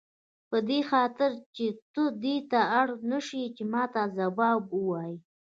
[0.49, 5.17] په دې خاطر چې ته دې ته اړ نه شې چې ماته ځواب ووایې.